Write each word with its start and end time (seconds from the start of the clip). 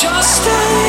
just 0.00 0.44
stay. 0.44 0.87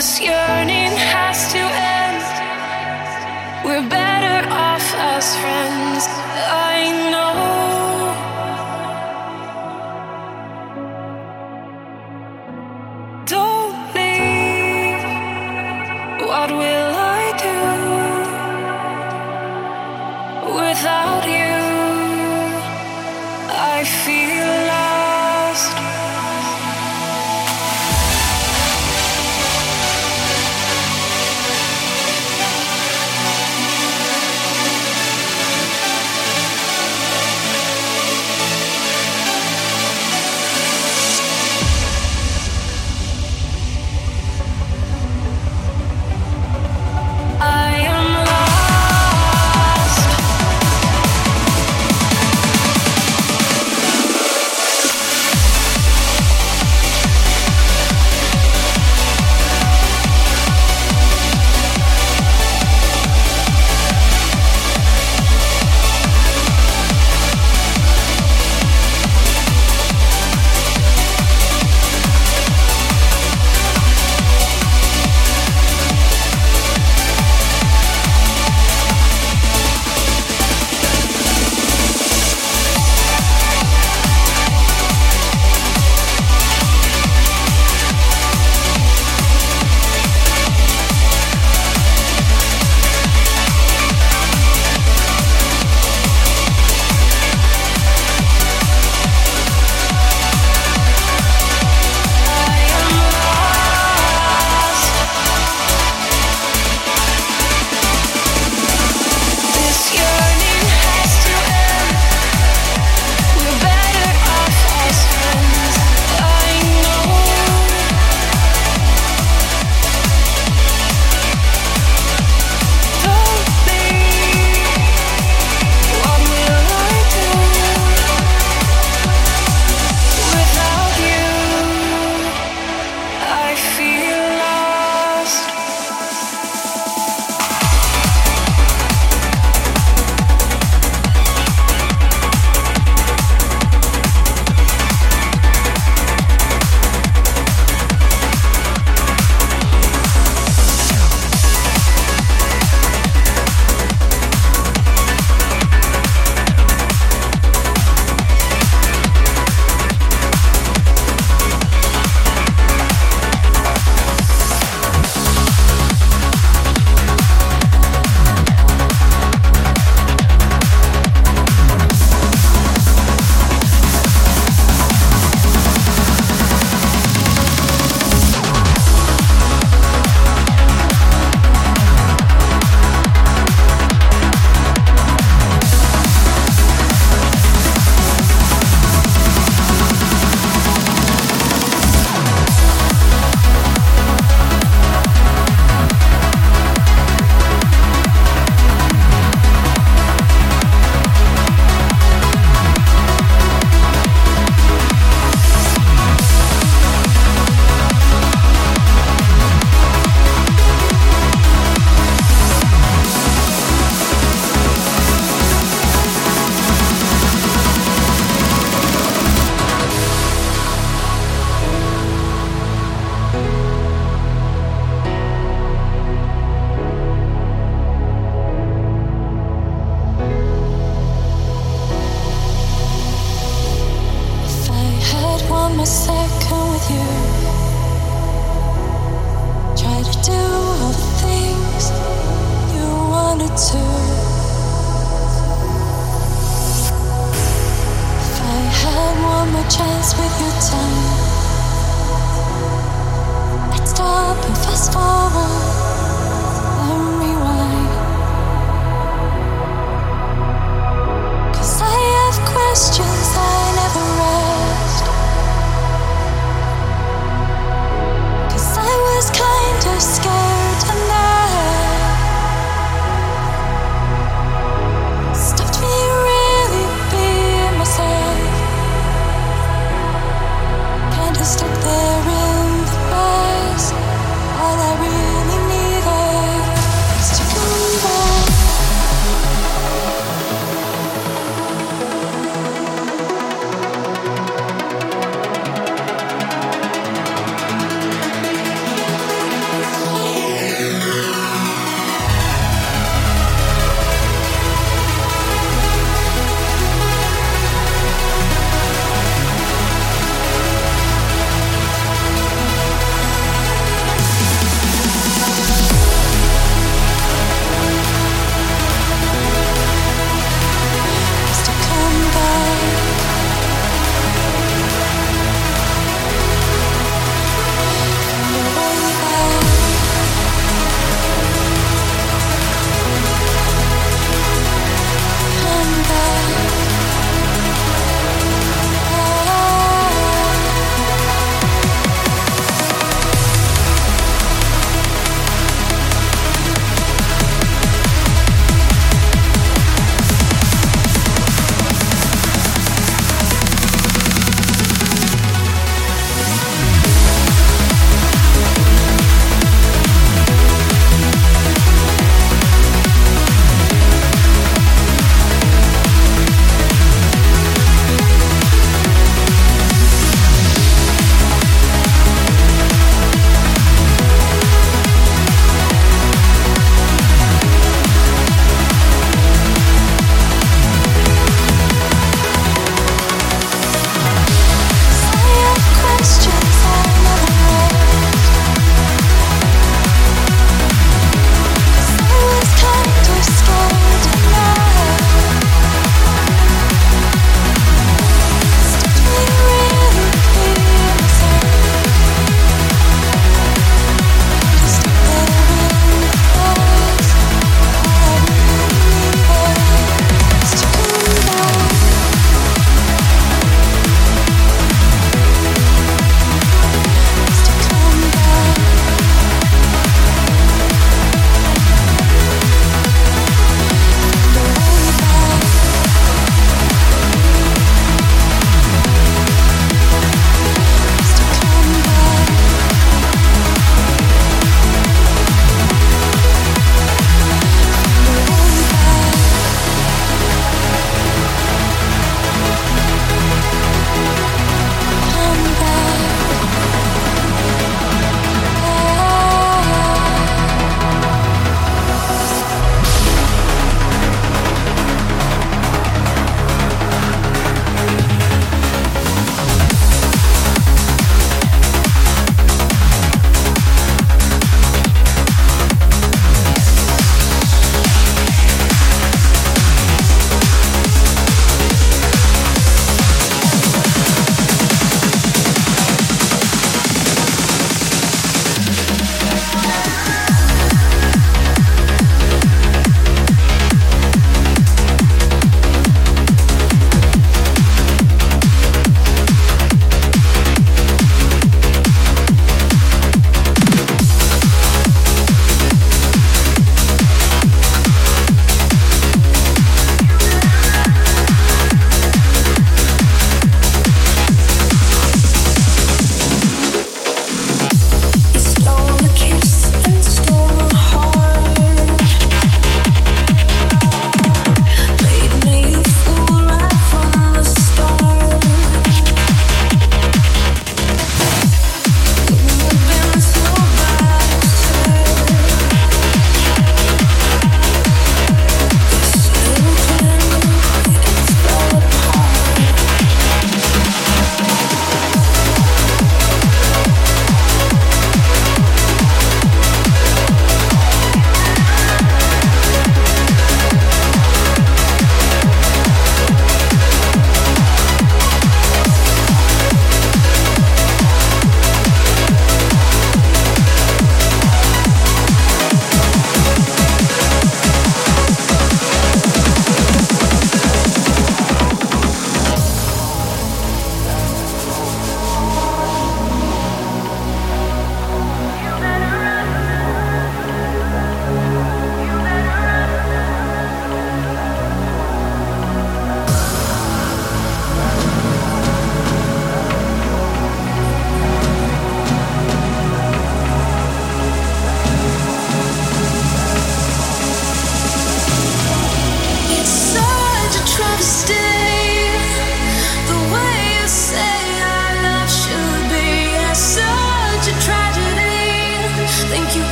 this 0.00 0.18
year. 0.18 0.59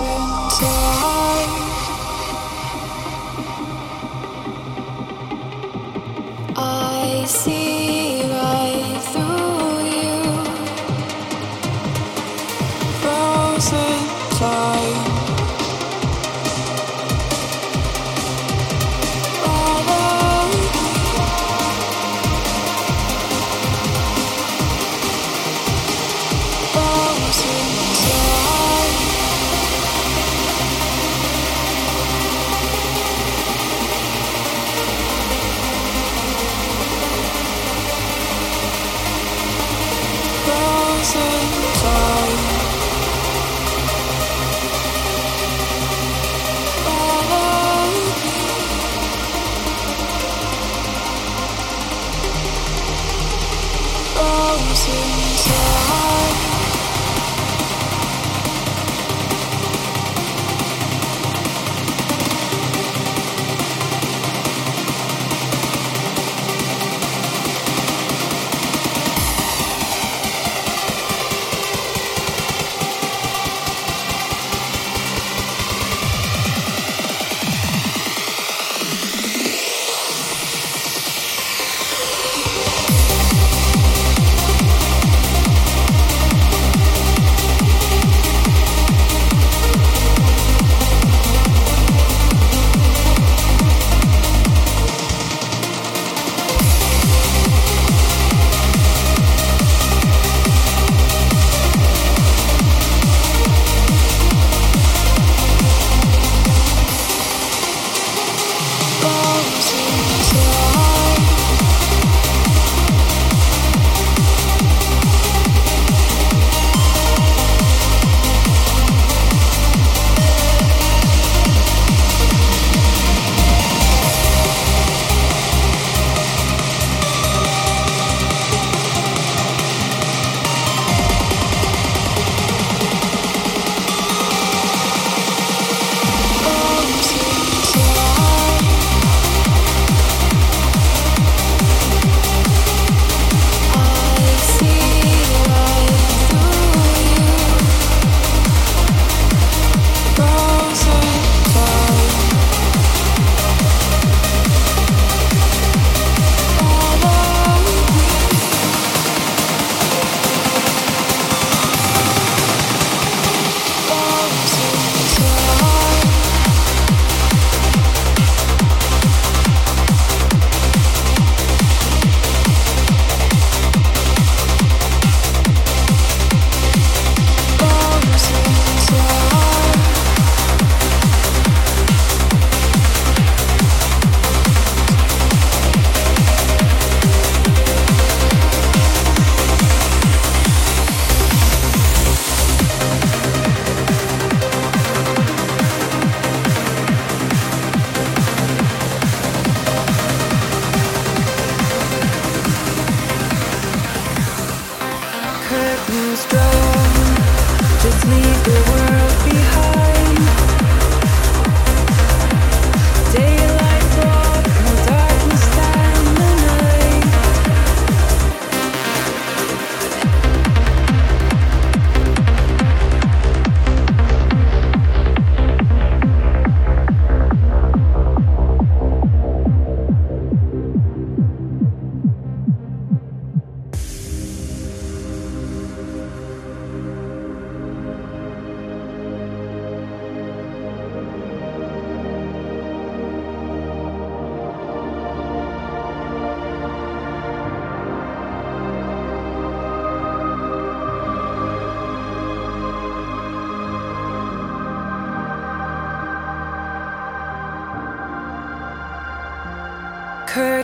into 0.00 0.93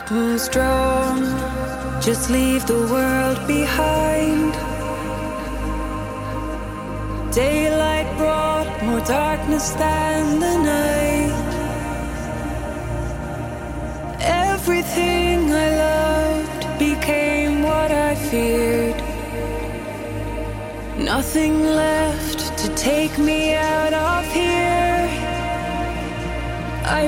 curtains 0.05 0.49
drawn, 0.49 1.21
just 2.01 2.29
leave 2.29 2.65
the 2.65 2.81
world 2.93 3.39
behind. 3.47 4.53
Daylight 7.33 8.09
brought 8.17 8.69
more 8.83 9.01
darkness 9.01 9.71
than 9.71 10.39
the 10.39 10.57
night. 10.73 11.51
Everything 14.21 15.51
I 15.51 15.69
loved 15.87 16.79
became 16.79 17.63
what 17.63 17.91
I 17.91 18.15
feared. 18.15 18.99
Nothing 20.97 21.63
left 21.63 22.57
to 22.59 22.67
take 22.75 23.17
me 23.17 23.55
out 23.55 23.93
of 23.93 24.25
here. 24.33 25.09
I 26.83 27.07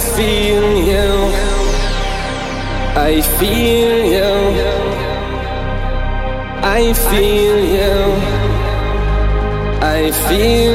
feel 0.00 0.66
you. 0.92 1.10
I 2.96 3.22
feel 3.38 3.92
you. 4.16 4.32
I 6.62 6.92
feel 6.92 7.58
you. 7.76 7.96
I 9.82 10.10
feel. 10.28 10.69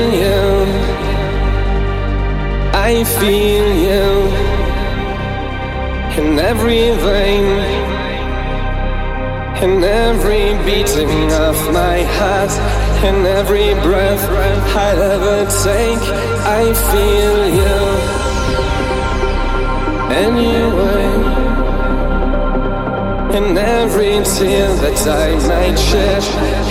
tear 24.38 24.68
that 24.76 25.08
I 25.08 25.48
might 25.48 25.80
shed 25.80 26.24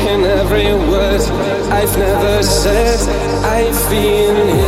in 0.06 0.24
every 0.24 0.74
word 0.90 1.22
I've 1.72 1.96
never 1.96 2.42
said. 2.42 3.00
I've 3.42 3.90
been 3.90 4.34
feel. 4.34 4.63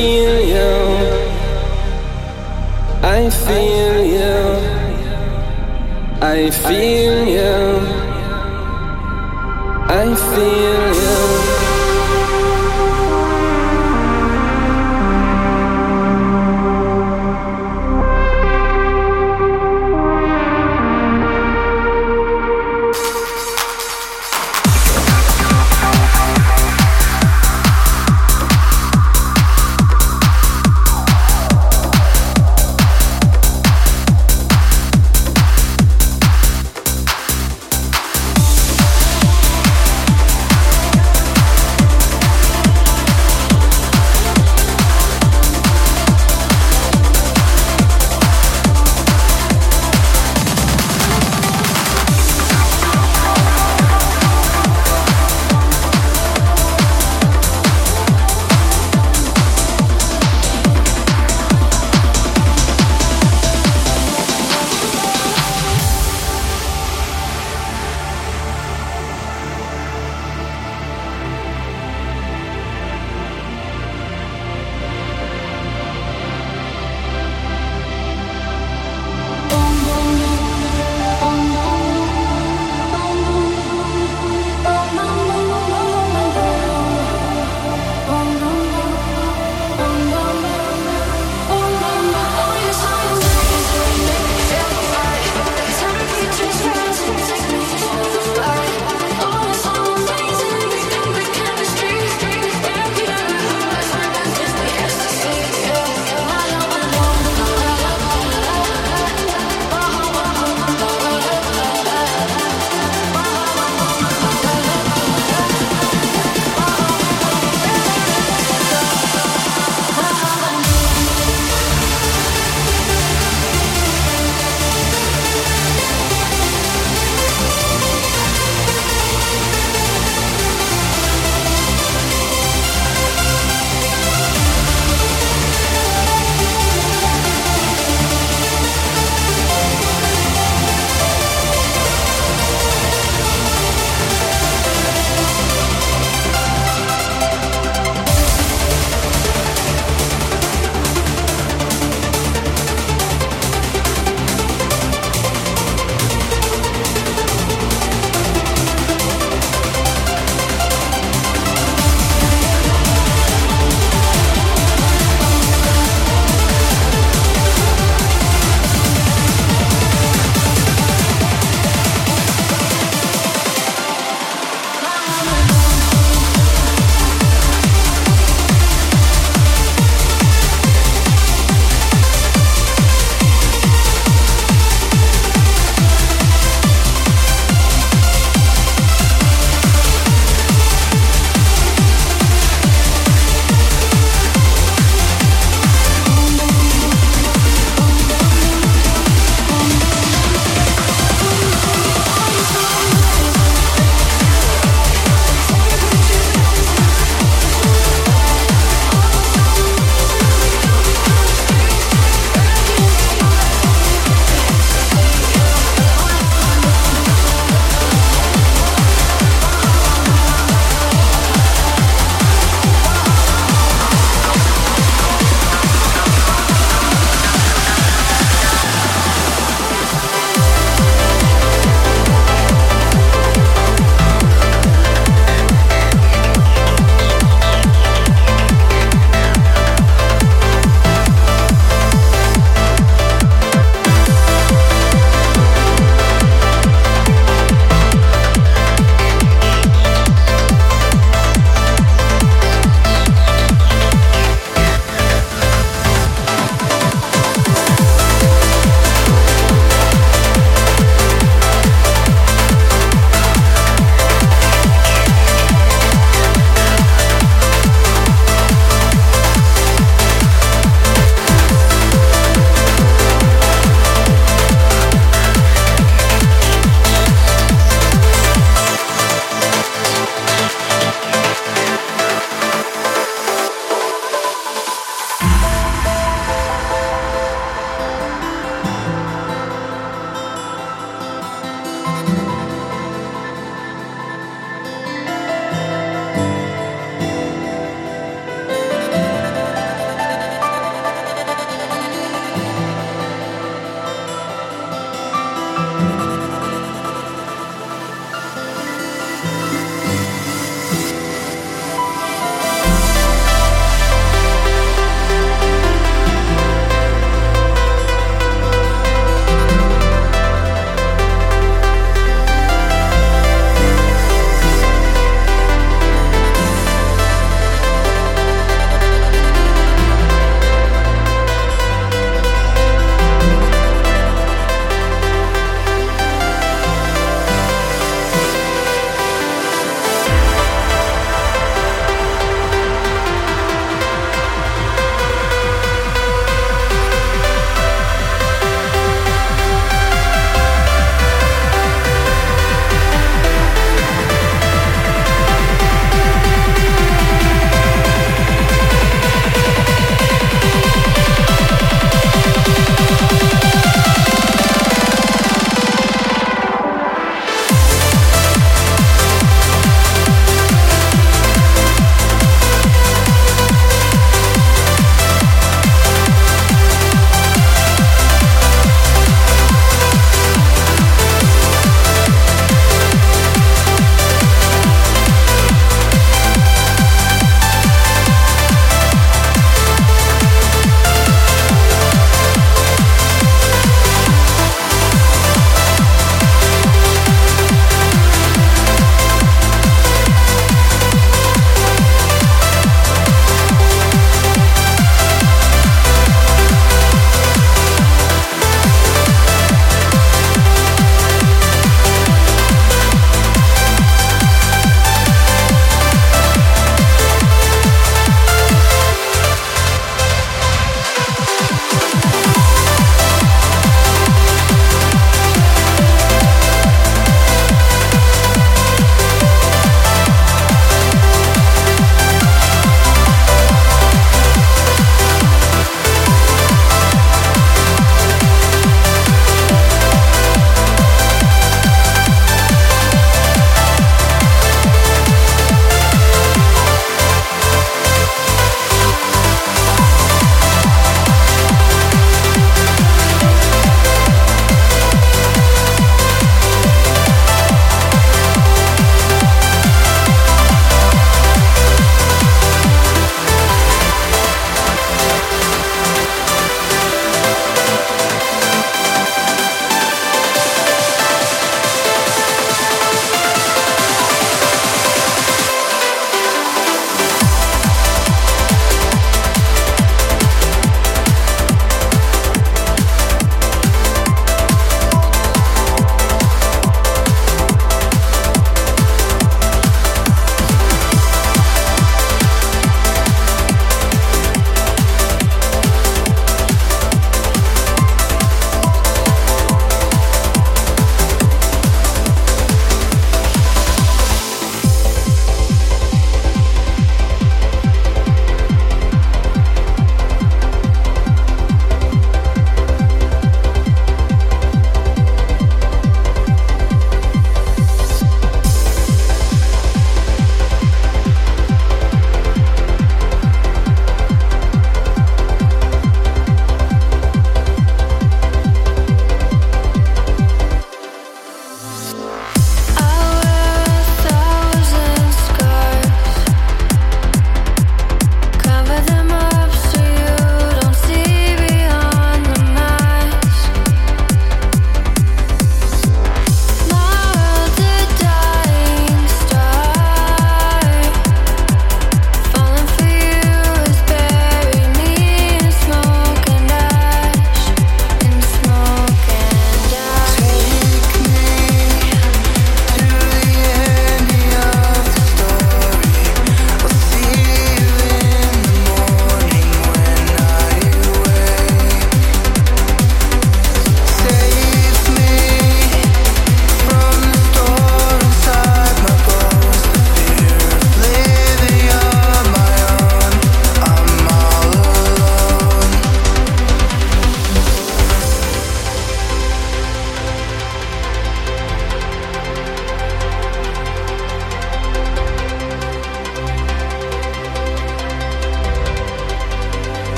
feel 0.00 0.40
you. 0.54 0.72
I 3.02 3.28
feel 3.44 3.96
you. 4.16 4.36
I 6.22 6.50
feel 6.50 7.16
you. 7.36 7.69